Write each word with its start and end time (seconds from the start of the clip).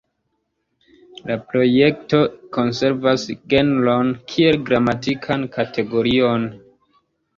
La 1.31 1.35
projekto 1.51 2.21
konservas 2.57 3.27
genron 3.55 4.11
kiel 4.33 4.59
gramatikan 4.71 5.45
kategorion. 5.59 6.49